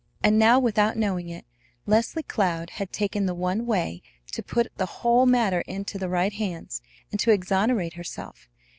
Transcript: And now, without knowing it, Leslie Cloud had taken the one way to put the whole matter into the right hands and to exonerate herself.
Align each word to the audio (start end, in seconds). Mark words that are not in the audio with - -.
And 0.23 0.39
now, 0.39 0.59
without 0.59 0.97
knowing 0.97 1.29
it, 1.29 1.45
Leslie 1.85 2.23
Cloud 2.23 2.71
had 2.71 2.91
taken 2.91 3.27
the 3.27 3.35
one 3.35 3.67
way 3.67 4.01
to 4.31 4.41
put 4.41 4.75
the 4.77 4.87
whole 4.87 5.27
matter 5.27 5.61
into 5.67 5.99
the 5.99 6.09
right 6.09 6.33
hands 6.33 6.81
and 7.11 7.19
to 7.19 7.29
exonerate 7.29 7.93
herself. 7.93 8.49